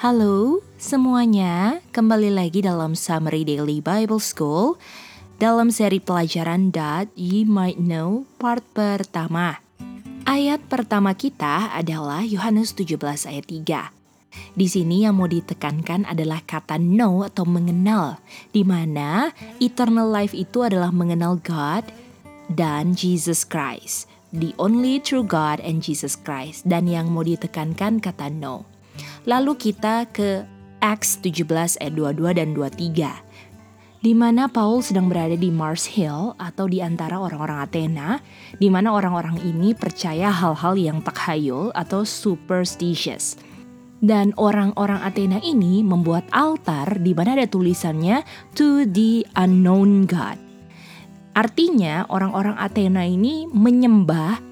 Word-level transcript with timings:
Halo 0.00 0.64
semuanya, 0.80 1.84
kembali 1.92 2.32
lagi 2.32 2.64
dalam 2.64 2.96
Summary 2.96 3.44
Daily 3.44 3.84
Bible 3.84 4.16
School 4.16 4.80
dalam 5.36 5.68
seri 5.68 6.00
pelajaran 6.00 6.72
That 6.72 7.12
You 7.20 7.44
Might 7.44 7.76
Know 7.76 8.24
part 8.40 8.64
pertama. 8.72 9.60
Ayat 10.24 10.64
pertama 10.72 11.12
kita 11.12 11.68
adalah 11.76 12.24
Yohanes 12.24 12.72
17 12.72 12.96
ayat 13.28 13.44
3. 13.44 14.56
Di 14.56 14.66
sini 14.72 15.04
yang 15.04 15.20
mau 15.20 15.28
ditekankan 15.28 16.08
adalah 16.08 16.40
kata 16.48 16.80
know 16.80 17.20
atau 17.20 17.44
mengenal, 17.44 18.24
di 18.56 18.64
mana 18.64 19.36
eternal 19.60 20.08
life 20.08 20.32
itu 20.32 20.64
adalah 20.64 20.88
mengenal 20.88 21.36
God 21.44 21.84
dan 22.48 22.96
Jesus 22.96 23.44
Christ, 23.44 24.08
the 24.32 24.56
only 24.56 24.96
true 24.96 25.28
God 25.28 25.60
and 25.60 25.84
Jesus 25.84 26.16
Christ. 26.16 26.64
Dan 26.64 26.88
yang 26.88 27.12
mau 27.12 27.20
ditekankan 27.20 28.00
kata 28.00 28.32
know. 28.32 28.69
Lalu 29.28 29.52
kita 29.56 30.08
ke 30.08 30.44
Acts 30.80 31.20
17 31.20 31.76
ayat 31.80 31.92
22 31.92 32.38
dan 32.40 32.48
23 32.56 33.30
di 34.00 34.16
mana 34.16 34.48
Paul 34.48 34.80
sedang 34.80 35.12
berada 35.12 35.36
di 35.36 35.52
Mars 35.52 35.84
Hill 35.84 36.32
atau 36.40 36.64
di 36.64 36.80
antara 36.80 37.20
orang-orang 37.20 37.60
Athena, 37.60 38.16
di 38.56 38.72
mana 38.72 38.96
orang-orang 38.96 39.36
ini 39.44 39.76
percaya 39.76 40.32
hal-hal 40.32 40.72
yang 40.80 41.04
takhayul 41.04 41.68
atau 41.76 42.00
superstitious. 42.08 43.36
Dan 44.00 44.32
orang-orang 44.40 45.04
Athena 45.04 45.36
ini 45.44 45.84
membuat 45.84 46.24
altar 46.32 46.96
di 47.04 47.12
mana 47.12 47.36
ada 47.36 47.44
tulisannya 47.44 48.24
to 48.56 48.88
the 48.88 49.28
unknown 49.36 50.08
God. 50.08 50.40
Artinya 51.36 52.08
orang-orang 52.08 52.56
Athena 52.56 53.04
ini 53.04 53.44
menyembah 53.52 54.49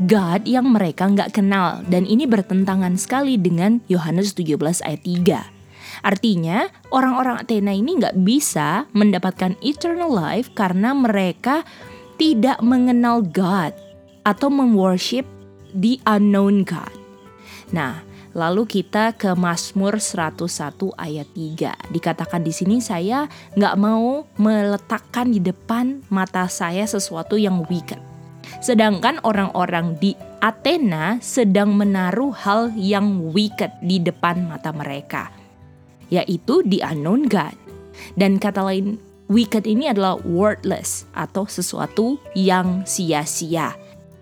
God 0.00 0.48
yang 0.48 0.72
mereka 0.72 1.12
nggak 1.12 1.36
kenal 1.36 1.84
dan 1.84 2.08
ini 2.08 2.24
bertentangan 2.24 2.96
sekali 2.96 3.36
dengan 3.36 3.84
Yohanes 3.84 4.32
17 4.32 4.56
ayat 4.80 5.02
3. 5.04 5.60
Artinya 6.00 6.72
orang-orang 6.88 7.44
Athena 7.44 7.76
ini 7.76 8.00
nggak 8.00 8.16
bisa 8.24 8.88
mendapatkan 8.96 9.60
eternal 9.60 10.08
life 10.08 10.48
karena 10.56 10.96
mereka 10.96 11.68
tidak 12.16 12.64
mengenal 12.64 13.20
God 13.20 13.76
atau 14.24 14.48
memworship 14.48 15.28
the 15.76 16.00
unknown 16.08 16.64
God. 16.64 16.92
Nah, 17.68 18.08
Lalu 18.30 18.62
kita 18.62 19.10
ke 19.18 19.34
Mazmur 19.34 19.98
101 19.98 20.46
ayat 20.94 21.26
3. 21.34 21.90
Dikatakan 21.90 22.46
di 22.46 22.54
sini 22.54 22.78
saya 22.78 23.26
nggak 23.58 23.74
mau 23.74 24.22
meletakkan 24.38 25.34
di 25.34 25.42
depan 25.42 26.06
mata 26.14 26.46
saya 26.46 26.86
sesuatu 26.86 27.34
yang 27.34 27.66
wicked 27.66 28.09
Sedangkan 28.60 29.24
orang-orang 29.24 29.96
di 29.96 30.12
Athena 30.44 31.16
sedang 31.24 31.76
menaruh 31.76 32.32
hal 32.36 32.72
yang 32.76 33.32
wicked 33.32 33.80
di 33.80 34.00
depan 34.00 34.44
mata 34.48 34.68
mereka, 34.72 35.32
yaitu 36.12 36.60
di 36.68 36.84
unknown 36.84 37.24
God. 37.24 37.56
Dan 38.20 38.36
kata 38.36 38.60
lain, 38.60 39.00
wicked 39.32 39.64
ini 39.64 39.88
adalah 39.88 40.20
worthless 40.20 41.08
atau 41.16 41.48
sesuatu 41.48 42.20
yang 42.36 42.84
sia-sia. 42.84 43.72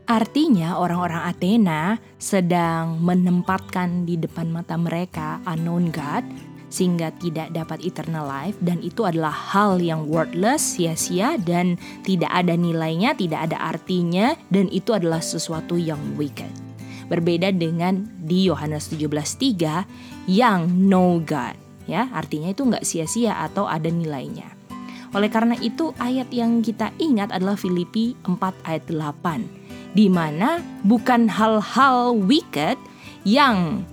Artinya 0.08 0.80
orang-orang 0.80 1.28
Athena 1.28 2.00
sedang 2.16 2.96
menempatkan 3.02 4.08
di 4.08 4.16
depan 4.16 4.48
mata 4.48 4.78
mereka 4.80 5.42
unknown 5.44 5.92
God 5.92 6.47
sehingga 6.68 7.12
tidak 7.16 7.52
dapat 7.52 7.80
eternal 7.84 8.28
life 8.28 8.56
dan 8.60 8.80
itu 8.84 9.04
adalah 9.04 9.32
hal 9.32 9.80
yang 9.80 10.04
worthless, 10.08 10.76
sia-sia 10.76 11.40
dan 11.40 11.80
tidak 12.04 12.28
ada 12.32 12.54
nilainya, 12.54 13.16
tidak 13.16 13.50
ada 13.50 13.58
artinya 13.60 14.36
dan 14.52 14.68
itu 14.68 14.92
adalah 14.92 15.20
sesuatu 15.20 15.80
yang 15.80 16.00
wicked. 16.16 16.48
Berbeda 17.08 17.52
dengan 17.56 18.04
di 18.20 18.48
Yohanes 18.48 18.92
17:3 18.92 19.88
yang 20.28 20.68
no 20.68 21.24
God, 21.24 21.56
ya, 21.88 22.12
artinya 22.12 22.52
itu 22.52 22.68
nggak 22.68 22.84
sia-sia 22.84 23.40
atau 23.40 23.64
ada 23.64 23.88
nilainya. 23.88 24.52
Oleh 25.16 25.32
karena 25.32 25.56
itu 25.56 25.96
ayat 25.96 26.28
yang 26.36 26.60
kita 26.60 26.92
ingat 27.00 27.32
adalah 27.32 27.56
Filipi 27.56 28.12
4 28.28 28.68
ayat 28.68 28.84
8 28.92 29.58
di 29.96 30.12
mana 30.12 30.60
bukan 30.84 31.32
hal-hal 31.32 32.12
wicked 32.12 32.76
yang 33.24 33.84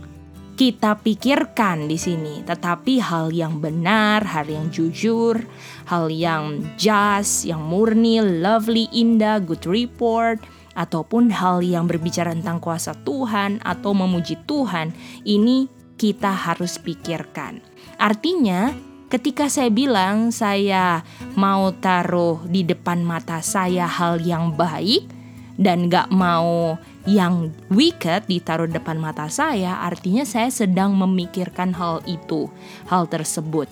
kita 0.56 1.04
pikirkan 1.04 1.92
di 1.92 2.00
sini, 2.00 2.40
tetapi 2.48 3.04
hal 3.04 3.36
yang 3.36 3.60
benar, 3.60 4.24
hal 4.24 4.48
yang 4.48 4.72
jujur, 4.72 5.44
hal 5.88 6.08
yang 6.08 6.64
just, 6.80 7.44
yang 7.44 7.60
murni, 7.60 8.24
lovely, 8.24 8.88
indah, 8.96 9.44
good 9.44 9.68
report, 9.68 10.40
ataupun 10.76 11.32
hal 11.32 11.60
yang 11.64 11.88
berbicara 11.88 12.36
tentang 12.36 12.64
kuasa 12.64 12.96
Tuhan 13.04 13.64
atau 13.64 13.92
memuji 13.96 14.40
Tuhan, 14.48 14.96
ini 15.28 15.68
kita 15.96 16.32
harus 16.32 16.80
pikirkan. 16.80 17.64
Artinya, 17.96 18.76
ketika 19.08 19.48
saya 19.48 19.72
bilang 19.72 20.36
saya 20.36 21.04
mau 21.40 21.72
taruh 21.72 22.44
di 22.48 22.68
depan 22.68 23.00
mata 23.04 23.40
saya 23.40 23.88
hal 23.88 24.20
yang 24.20 24.52
baik 24.52 25.15
dan 25.56 25.88
gak 25.88 26.12
mau 26.12 26.76
yang 27.06 27.54
wicked 27.72 28.28
ditaruh 28.28 28.68
depan 28.68 28.98
mata 28.98 29.30
saya, 29.30 29.80
artinya 29.86 30.26
saya 30.26 30.50
sedang 30.50 30.98
memikirkan 30.98 31.72
hal 31.76 32.02
itu, 32.10 32.50
hal 32.90 33.06
tersebut. 33.06 33.70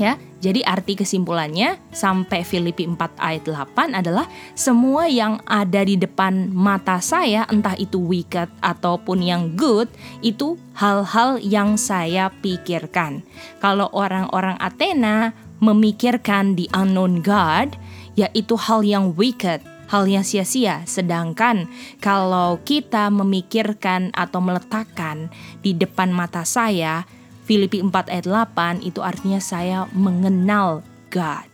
Ya, 0.00 0.16
jadi 0.40 0.64
arti 0.64 0.96
kesimpulannya 0.96 1.76
sampai 1.92 2.48
Filipi 2.48 2.88
4 2.88 2.96
ayat 3.20 3.44
8 3.44 3.92
adalah 3.92 4.24
semua 4.56 5.04
yang 5.04 5.36
ada 5.44 5.84
di 5.84 6.00
depan 6.00 6.48
mata 6.48 6.96
saya 7.04 7.44
entah 7.52 7.76
itu 7.76 8.00
wicked 8.00 8.48
ataupun 8.64 9.20
yang 9.20 9.52
good 9.52 9.92
itu 10.24 10.56
hal-hal 10.72 11.36
yang 11.44 11.76
saya 11.76 12.32
pikirkan. 12.40 13.20
Kalau 13.60 13.92
orang-orang 13.92 14.56
Athena 14.64 15.36
memikirkan 15.60 16.56
the 16.56 16.72
unknown 16.72 17.20
God 17.20 17.76
yaitu 18.16 18.56
hal 18.56 18.80
yang 18.80 19.12
wicked 19.12 19.60
hal 19.92 20.08
yang 20.08 20.24
sia-sia. 20.24 20.80
Sedangkan 20.88 21.68
kalau 22.00 22.64
kita 22.64 23.12
memikirkan 23.12 24.08
atau 24.16 24.40
meletakkan 24.40 25.28
di 25.60 25.76
depan 25.76 26.08
mata 26.08 26.48
saya, 26.48 27.04
Filipi 27.44 27.84
4 27.84 27.92
ayat 28.08 28.24
8 28.24 28.80
itu 28.80 29.04
artinya 29.04 29.38
saya 29.38 29.84
mengenal 29.92 30.80
God. 31.12 31.44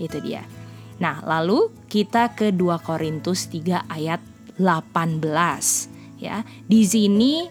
Itu 0.00 0.24
dia. 0.24 0.48
Nah, 0.96 1.20
lalu 1.20 1.68
kita 1.92 2.32
ke 2.32 2.48
2 2.48 2.80
Korintus 2.80 3.52
3 3.52 3.84
ayat 3.92 4.24
18 4.56 5.20
ya. 6.16 6.40
Di 6.64 6.80
sini 6.88 7.50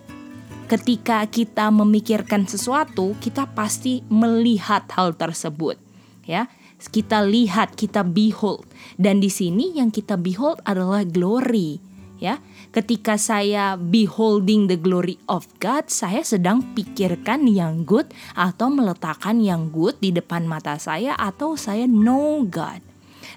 ketika 0.66 1.28
kita 1.28 1.70
memikirkan 1.70 2.50
sesuatu, 2.50 3.14
kita 3.22 3.46
pasti 3.54 4.02
melihat 4.10 4.88
hal 4.96 5.14
tersebut 5.14 5.78
ya 6.26 6.48
kita 6.90 7.22
lihat, 7.22 7.78
kita 7.78 8.02
behold. 8.02 8.66
Dan 8.98 9.22
di 9.22 9.30
sini 9.30 9.78
yang 9.78 9.94
kita 9.94 10.18
behold 10.18 10.64
adalah 10.66 11.06
glory, 11.06 11.78
ya. 12.18 12.42
Ketika 12.72 13.20
saya 13.20 13.76
beholding 13.76 14.72
the 14.72 14.80
glory 14.80 15.20
of 15.28 15.44
God, 15.60 15.92
saya 15.92 16.24
sedang 16.24 16.72
pikirkan 16.72 17.44
yang 17.52 17.84
good 17.84 18.08
atau 18.34 18.72
meletakkan 18.72 19.44
yang 19.44 19.68
good 19.76 20.00
di 20.00 20.16
depan 20.16 20.48
mata 20.48 20.80
saya 20.80 21.12
atau 21.20 21.60
saya 21.60 21.84
know 21.84 22.48
God. 22.48 22.80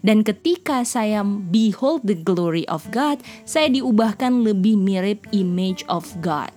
Dan 0.07 0.23
ketika 0.23 0.87
saya 0.87 1.27
behold 1.27 2.07
the 2.07 2.15
glory 2.15 2.63
of 2.71 2.87
God, 2.95 3.19
saya 3.43 3.73
diubahkan 3.73 4.47
lebih 4.47 4.79
mirip 4.79 5.27
image 5.35 5.83
of 5.91 6.07
God. 6.23 6.53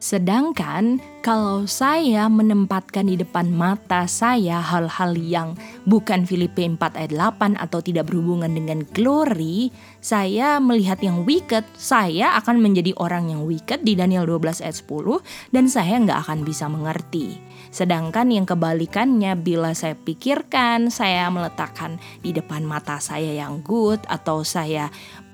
Sedangkan 0.00 0.96
kalau 1.20 1.68
saya 1.68 2.24
menempatkan 2.32 3.04
di 3.04 3.20
depan 3.20 3.52
mata 3.52 4.08
saya 4.08 4.56
hal-hal 4.56 5.12
yang 5.12 5.60
bukan 5.84 6.24
Filipi 6.24 6.64
4 6.64 6.80
ayat 6.96 7.12
8 7.12 7.60
atau 7.60 7.84
tidak 7.84 8.08
berhubungan 8.08 8.48
dengan 8.48 8.80
glory, 8.96 9.68
saya 10.00 10.56
melihat 10.56 11.04
yang 11.04 11.28
wicked, 11.28 11.68
saya 11.76 12.32
akan 12.40 12.64
menjadi 12.64 12.96
orang 12.96 13.28
yang 13.28 13.44
wicked 13.44 13.84
di 13.84 13.92
Daniel 13.92 14.24
12 14.24 14.64
ayat 14.64 14.80
10 14.80 15.52
dan 15.52 15.68
saya 15.68 15.94
nggak 16.00 16.20
akan 16.24 16.48
bisa 16.48 16.64
mengerti. 16.72 17.36
Sedangkan 17.68 18.32
yang 18.32 18.48
kebalikannya 18.48 19.36
bila 19.36 19.76
saya 19.76 19.92
pikirkan, 20.00 20.88
saya 20.88 21.28
meletakkan 21.28 22.00
di 22.24 22.32
depan 22.32 22.64
mata 22.64 22.96
saya 23.04 23.36
yang 23.36 23.60
good 23.60 24.00
atau 24.08 24.48
saya 24.48 24.88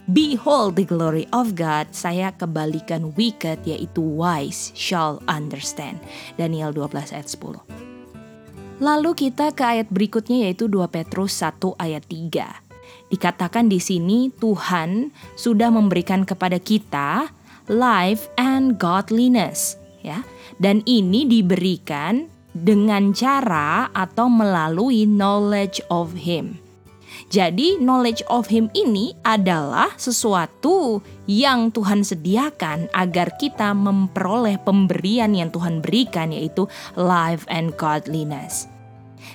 Behold 0.07 0.79
the 0.79 0.87
glory 0.87 1.27
of 1.35 1.59
God, 1.59 1.91
saya 1.91 2.31
kebalikan 2.31 3.11
wicked 3.19 3.67
yaitu 3.67 3.99
wise 3.99 4.71
shall 4.79 5.19
understand. 5.27 5.99
Daniel 6.39 6.71
12 6.71 7.11
ayat 7.11 7.27
10. 7.27 7.59
Lalu 8.79 9.11
kita 9.19 9.51
ke 9.51 9.67
ayat 9.67 9.91
berikutnya 9.91 10.47
yaitu 10.47 10.71
2 10.71 10.87
Petrus 10.95 11.35
1 11.43 11.59
ayat 11.83 12.07
3. 12.07 13.11
Dikatakan 13.11 13.67
di 13.67 13.83
sini 13.83 14.31
Tuhan 14.31 15.11
sudah 15.35 15.75
memberikan 15.75 16.23
kepada 16.23 16.63
kita 16.63 17.27
life 17.67 18.31
and 18.39 18.79
godliness 18.79 19.75
ya. 20.07 20.23
Dan 20.63 20.87
ini 20.87 21.27
diberikan 21.27 22.31
dengan 22.55 23.11
cara 23.11 23.91
atau 23.91 24.31
melalui 24.31 25.03
knowledge 25.03 25.83
of 25.91 26.15
him 26.15 26.63
Jadi 27.27 27.83
knowledge 27.83 28.23
of 28.31 28.47
him 28.47 28.71
ini 28.71 29.11
adalah 29.27 29.91
sesuatu 29.99 31.03
yang 31.27 31.75
Tuhan 31.75 32.07
sediakan 32.07 32.87
agar 32.95 33.35
kita 33.35 33.75
memperoleh 33.75 34.63
pemberian 34.63 35.35
yang 35.35 35.51
Tuhan 35.51 35.83
berikan 35.83 36.31
yaitu 36.31 36.71
life 36.95 37.43
and 37.51 37.75
godliness. 37.75 38.71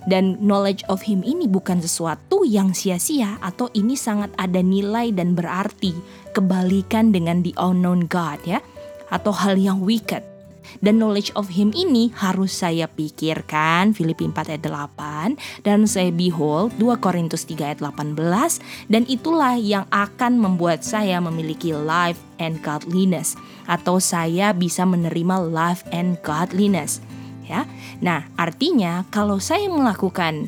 Dan 0.07 0.39
knowledge 0.39 0.87
of 0.87 1.03
him 1.03 1.19
ini 1.19 1.51
bukan 1.51 1.83
sesuatu 1.83 2.47
yang 2.47 2.71
sia-sia 2.71 3.35
atau 3.43 3.67
ini 3.75 3.99
sangat 3.99 4.31
ada 4.39 4.63
nilai 4.63 5.11
dan 5.11 5.35
berarti. 5.35 5.91
Kebalikan 6.31 7.11
dengan 7.11 7.43
the 7.43 7.51
unknown 7.59 8.07
God 8.07 8.39
ya 8.47 8.63
atau 9.11 9.35
hal 9.35 9.59
yang 9.59 9.83
wicked. 9.83 10.30
Dan 10.79 11.01
knowledge 11.01 11.33
of 11.33 11.51
him 11.51 11.73
ini 11.75 12.09
harus 12.15 12.53
saya 12.53 12.87
pikirkan. 12.87 13.93
Filipi 13.93 14.27
4 14.29 14.57
ayat 14.57 14.63
8 14.65 15.65
dan 15.65 15.85
saya 15.85 16.09
behold 16.13 16.73
2 16.79 17.03
Korintus 17.03 17.45
3 17.49 17.75
ayat 17.75 17.79
18 17.83 18.17
dan 18.89 19.03
itulah 19.09 19.57
yang 19.57 19.85
akan 19.89 20.37
membuat 20.39 20.85
saya 20.85 21.19
memiliki 21.19 21.75
life 21.75 22.21
and 22.39 22.61
godliness. 22.65 23.33
Atau 23.65 24.01
saya 24.01 24.51
bisa 24.51 24.87
menerima 24.87 25.41
life 25.41 25.85
and 25.91 26.17
godliness. 26.25 27.03
Ya. 27.45 27.67
Nah, 27.99 28.31
artinya 28.39 29.03
kalau 29.11 29.41
saya 29.41 29.67
melakukan 29.67 30.47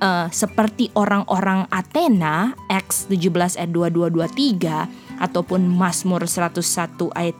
uh, 0.00 0.26
seperti 0.32 0.88
orang-orang 0.96 1.68
Athena 1.70 2.56
X 2.66 3.06
17 3.06 3.60
ayat 3.60 3.70
2223 3.70 5.09
ataupun 5.20 5.68
Mazmur 5.68 6.24
101 6.24 7.12
ayat 7.12 7.36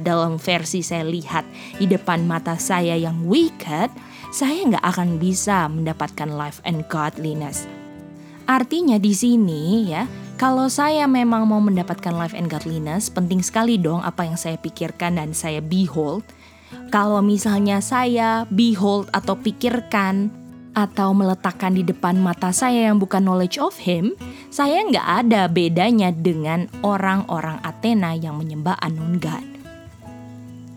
dalam 0.00 0.40
versi 0.40 0.80
saya 0.80 1.04
lihat 1.04 1.44
di 1.76 1.84
depan 1.84 2.24
mata 2.24 2.56
saya 2.56 2.96
yang 2.96 3.28
wicked, 3.28 3.92
saya 4.32 4.64
nggak 4.64 4.84
akan 4.84 5.20
bisa 5.20 5.68
mendapatkan 5.68 6.32
life 6.32 6.64
and 6.64 6.88
godliness. 6.88 7.68
Artinya 8.48 8.96
di 8.96 9.12
sini 9.12 9.92
ya, 9.92 10.08
kalau 10.40 10.72
saya 10.72 11.04
memang 11.04 11.44
mau 11.44 11.60
mendapatkan 11.60 12.16
life 12.16 12.32
and 12.32 12.48
godliness, 12.48 13.12
penting 13.12 13.44
sekali 13.44 13.76
dong 13.76 14.00
apa 14.00 14.24
yang 14.24 14.40
saya 14.40 14.56
pikirkan 14.56 15.20
dan 15.20 15.36
saya 15.36 15.60
behold. 15.60 16.24
Kalau 16.88 17.20
misalnya 17.20 17.84
saya 17.84 18.48
behold 18.48 19.12
atau 19.12 19.36
pikirkan 19.36 20.32
atau 20.78 21.10
meletakkan 21.10 21.74
di 21.74 21.82
depan 21.82 22.22
mata 22.22 22.54
saya 22.54 22.86
yang 22.86 23.02
bukan 23.02 23.26
knowledge 23.26 23.58
of 23.58 23.74
him, 23.82 24.14
saya 24.54 24.86
nggak 24.86 25.26
ada 25.26 25.50
bedanya 25.50 26.14
dengan 26.14 26.70
orang-orang 26.86 27.58
Athena 27.66 28.14
yang 28.14 28.38
menyembah 28.38 28.78
unknown 28.78 29.18
God. 29.18 29.42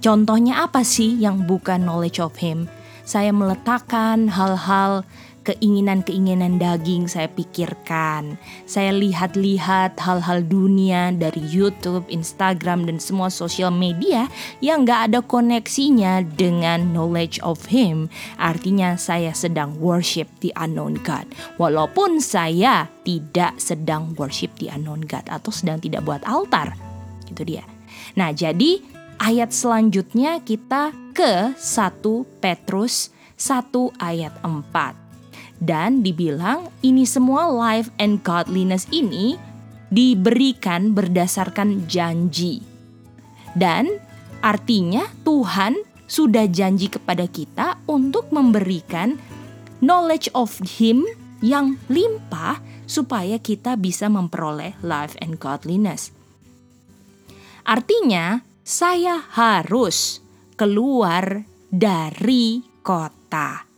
Contohnya 0.02 0.66
apa 0.66 0.82
sih 0.82 1.22
yang 1.22 1.46
bukan 1.46 1.86
knowledge 1.86 2.18
of 2.18 2.34
him? 2.42 2.66
Saya 3.06 3.30
meletakkan 3.30 4.34
hal-hal 4.34 5.06
keinginan-keinginan 5.42 6.62
daging 6.62 7.10
saya 7.10 7.26
pikirkan. 7.28 8.38
Saya 8.70 8.94
lihat-lihat 8.94 9.98
hal-hal 9.98 10.46
dunia 10.46 11.10
dari 11.14 11.42
YouTube, 11.50 12.06
Instagram, 12.14 12.86
dan 12.86 13.02
semua 13.02 13.34
sosial 13.34 13.74
media 13.74 14.30
yang 14.62 14.86
gak 14.86 15.12
ada 15.12 15.20
koneksinya 15.26 16.22
dengan 16.38 16.94
knowledge 16.94 17.42
of 17.42 17.70
Him. 17.70 18.08
Artinya 18.38 18.96
saya 18.96 19.34
sedang 19.34 19.78
worship 19.82 20.30
the 20.46 20.54
unknown 20.54 21.02
God. 21.02 21.26
Walaupun 21.58 22.22
saya 22.22 22.86
tidak 23.02 23.58
sedang 23.58 24.14
worship 24.16 24.54
the 24.62 24.70
unknown 24.70 25.06
God 25.10 25.26
atau 25.26 25.50
sedang 25.50 25.82
tidak 25.82 26.06
buat 26.06 26.22
altar. 26.30 26.78
Gitu 27.26 27.58
dia. 27.58 27.66
Nah 28.14 28.30
jadi 28.30 28.82
ayat 29.18 29.50
selanjutnya 29.50 30.42
kita 30.46 30.94
ke 31.18 31.58
1 31.58 32.42
Petrus 32.42 33.10
1 33.42 33.74
ayat 33.98 34.38
4. 34.46 35.01
Dan 35.62 36.02
dibilang 36.02 36.74
ini 36.82 37.06
semua 37.06 37.46
life 37.46 37.94
and 38.02 38.26
godliness 38.26 38.90
ini 38.90 39.38
diberikan 39.94 40.98
berdasarkan 40.98 41.86
janji. 41.86 42.66
Dan 43.54 44.02
artinya 44.42 45.06
Tuhan 45.22 45.78
sudah 46.10 46.50
janji 46.50 46.90
kepada 46.90 47.30
kita 47.30 47.78
untuk 47.86 48.34
memberikan 48.34 49.22
knowledge 49.86 50.34
of 50.34 50.58
him 50.66 51.06
yang 51.46 51.78
limpah 51.88 52.58
supaya 52.90 53.38
kita 53.38 53.78
bisa 53.78 54.10
memperoleh 54.10 54.76
life 54.82 55.14
and 55.22 55.38
godliness. 55.38 56.10
Artinya, 57.64 58.42
saya 58.62 59.22
harus 59.38 60.22
keluar 60.58 61.46
dari 61.70 62.62
kota. 62.82 63.71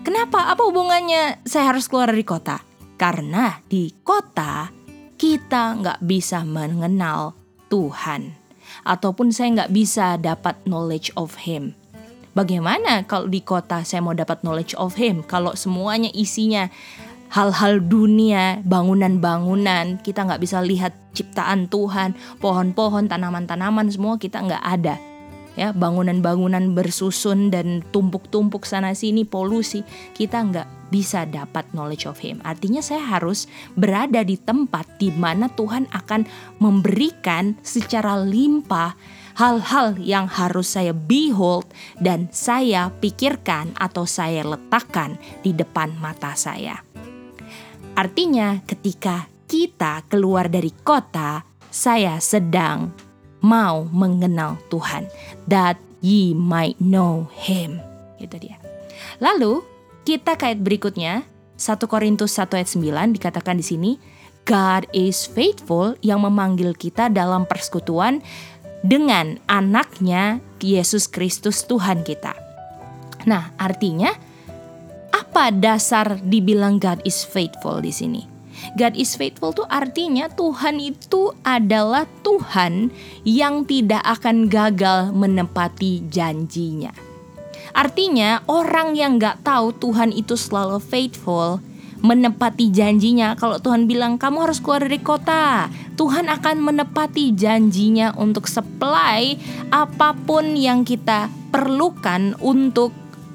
Kenapa? 0.00 0.48
Apa 0.48 0.64
hubungannya 0.64 1.44
saya 1.44 1.68
harus 1.68 1.84
keluar 1.84 2.08
dari 2.08 2.24
kota? 2.24 2.64
Karena 2.96 3.60
di 3.68 3.92
kota 4.00 4.72
kita 5.20 5.76
nggak 5.76 6.00
bisa 6.00 6.40
mengenal 6.48 7.36
Tuhan. 7.68 8.32
Ataupun 8.88 9.28
saya 9.36 9.52
nggak 9.60 9.72
bisa 9.76 10.16
dapat 10.16 10.64
knowledge 10.64 11.12
of 11.12 11.44
Him. 11.44 11.76
Bagaimana 12.32 13.04
kalau 13.04 13.28
di 13.28 13.44
kota 13.44 13.84
saya 13.84 14.00
mau 14.00 14.16
dapat 14.16 14.40
knowledge 14.40 14.72
of 14.80 14.96
Him? 14.96 15.20
Kalau 15.28 15.52
semuanya 15.52 16.08
isinya 16.16 16.72
hal-hal 17.28 17.84
dunia, 17.84 18.64
bangunan-bangunan, 18.64 20.00
kita 20.00 20.24
nggak 20.24 20.40
bisa 20.40 20.64
lihat 20.64 20.96
ciptaan 21.12 21.68
Tuhan, 21.68 22.16
pohon-pohon, 22.40 23.12
tanaman-tanaman, 23.12 23.92
semua 23.92 24.16
kita 24.16 24.40
nggak 24.40 24.64
ada 24.64 25.11
ya 25.58 25.74
bangunan-bangunan 25.76 26.72
bersusun 26.72 27.52
dan 27.52 27.84
tumpuk-tumpuk 27.92 28.64
sana 28.64 28.96
sini 28.96 29.26
polusi 29.26 29.84
kita 30.16 30.40
nggak 30.40 30.68
bisa 30.92 31.24
dapat 31.24 31.64
knowledge 31.72 32.04
of 32.04 32.20
him. 32.20 32.44
Artinya 32.44 32.84
saya 32.84 33.00
harus 33.00 33.48
berada 33.72 34.20
di 34.20 34.36
tempat 34.36 35.00
di 35.00 35.08
mana 35.08 35.48
Tuhan 35.48 35.88
akan 35.88 36.28
memberikan 36.60 37.56
secara 37.64 38.20
limpah 38.20 38.92
hal-hal 39.40 39.96
yang 39.96 40.28
harus 40.28 40.76
saya 40.76 40.92
behold 40.92 41.64
dan 41.96 42.28
saya 42.28 42.92
pikirkan 43.00 43.72
atau 43.80 44.04
saya 44.04 44.44
letakkan 44.44 45.16
di 45.40 45.56
depan 45.56 45.96
mata 45.96 46.36
saya. 46.36 46.84
Artinya 47.96 48.60
ketika 48.68 49.32
kita 49.48 50.04
keluar 50.08 50.48
dari 50.48 50.72
kota 50.84 51.44
saya 51.72 52.20
sedang 52.20 52.92
mau 53.44 53.84
mengenal 53.90 54.56
Tuhan 54.70 55.10
that 55.50 55.76
ye 56.00 56.32
might 56.32 56.78
know 56.78 57.28
him 57.34 57.82
itu 58.22 58.38
dia 58.38 58.56
lalu 59.18 59.60
kita 60.02 60.38
kait 60.38 60.58
berikutnya 60.58 61.26
1 61.58 61.78
Korintus 61.86 62.34
1 62.38 62.58
ayat 62.58 62.70
9 62.70 63.18
dikatakan 63.18 63.58
di 63.58 63.66
sini 63.66 63.90
God 64.42 64.90
is 64.90 65.30
faithful 65.30 65.94
yang 66.02 66.26
memanggil 66.26 66.74
kita 66.74 67.06
dalam 67.06 67.46
persekutuan 67.46 68.18
dengan 68.82 69.38
anaknya 69.46 70.42
Yesus 70.58 71.06
Kristus 71.06 71.62
Tuhan 71.62 72.02
kita. 72.02 72.34
Nah, 73.30 73.54
artinya 73.54 74.10
apa 75.14 75.54
dasar 75.54 76.18
dibilang 76.18 76.82
God 76.82 77.06
is 77.06 77.22
faithful 77.22 77.78
di 77.78 77.94
sini? 77.94 78.31
God 78.78 78.94
is 78.94 79.14
faithful 79.14 79.52
tuh 79.52 79.68
artinya 79.68 80.30
Tuhan 80.32 80.78
itu 80.78 81.34
adalah 81.42 82.08
Tuhan 82.22 82.90
yang 83.26 83.66
tidak 83.66 84.02
akan 84.04 84.46
gagal 84.50 85.14
menepati 85.14 86.06
janjinya. 86.08 86.94
Artinya 87.72 88.44
orang 88.50 88.92
yang 88.98 89.16
gak 89.16 89.44
tahu 89.44 89.72
Tuhan 89.72 90.12
itu 90.12 90.36
selalu 90.36 90.76
faithful 90.78 91.62
menepati 92.02 92.68
janjinya. 92.68 93.38
Kalau 93.38 93.62
Tuhan 93.62 93.86
bilang 93.86 94.18
kamu 94.18 94.50
harus 94.50 94.58
keluar 94.58 94.82
dari 94.84 94.98
kota, 95.00 95.70
Tuhan 95.94 96.28
akan 96.28 96.56
menepati 96.60 97.32
janjinya 97.32 98.12
untuk 98.18 98.50
supply 98.50 99.38
apa 99.70 100.12
pun 100.26 100.58
yang 100.58 100.82
kita 100.82 101.30
perlukan 101.54 102.34
untuk 102.42 102.90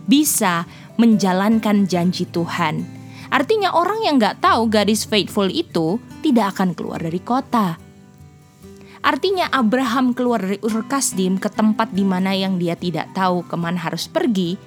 bisa 0.05 0.67
menjalankan 0.99 1.87
janji 1.87 2.27
Tuhan. 2.27 2.96
Artinya 3.27 3.75
orang 3.75 4.03
yang 4.03 4.15
nggak 4.17 4.39
tahu 4.39 4.71
gadis 4.71 5.03
faithful 5.03 5.47
itu 5.51 5.99
tidak 6.23 6.57
akan 6.57 6.71
keluar 6.77 6.99
dari 7.03 7.19
kota. 7.19 7.75
Artinya 9.03 9.47
Abraham 9.53 10.11
keluar 10.11 10.43
dari 10.43 10.59
Ur 10.59 10.83
Kasdim 10.83 11.39
ke 11.39 11.47
tempat 11.47 11.93
di 11.95 12.03
mana 12.03 12.35
yang 12.35 12.59
dia 12.59 12.75
tidak 12.75 13.13
tahu 13.15 13.45
ke 13.45 13.55
mana 13.55 13.79
harus 13.79 14.09
pergi, 14.09 14.59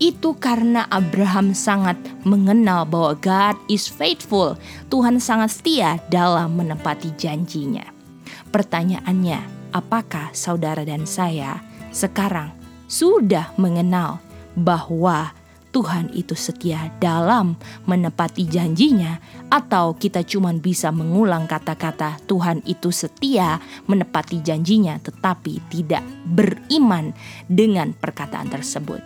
itu 0.00 0.34
karena 0.38 0.88
Abraham 0.88 1.52
sangat 1.52 2.00
mengenal 2.24 2.88
bahwa 2.88 3.12
God 3.20 3.56
is 3.68 3.86
faithful. 3.86 4.56
Tuhan 4.88 5.20
sangat 5.20 5.60
setia 5.60 6.00
dalam 6.08 6.56
menepati 6.56 7.12
janjinya. 7.20 7.84
Pertanyaannya, 8.48 9.70
apakah 9.76 10.32
saudara 10.32 10.82
dan 10.82 11.04
saya 11.04 11.60
sekarang 11.92 12.50
sudah 12.88 13.52
mengenal 13.60 14.20
bahwa 14.56 15.32
Tuhan 15.72 16.12
itu 16.12 16.36
setia 16.36 16.92
dalam 17.00 17.56
menepati 17.88 18.44
janjinya 18.44 19.16
atau 19.48 19.96
kita 19.96 20.20
cuma 20.22 20.52
bisa 20.52 20.92
mengulang 20.92 21.48
kata-kata 21.48 22.20
Tuhan 22.28 22.60
itu 22.68 22.92
setia 22.92 23.56
menepati 23.88 24.44
janjinya 24.44 25.00
tetapi 25.00 25.64
tidak 25.72 26.04
beriman 26.28 27.16
dengan 27.48 27.96
perkataan 27.96 28.52
tersebut. 28.52 29.00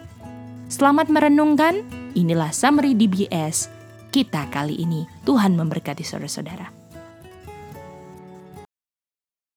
Selamat 0.66 1.06
merenungkan, 1.06 1.86
inilah 2.18 2.50
Summary 2.50 2.98
DBS, 2.98 3.70
kita 4.10 4.50
kali 4.50 4.82
ini. 4.82 5.06
Tuhan 5.22 5.54
memberkati 5.54 6.02
saudara-saudara. 6.02 6.75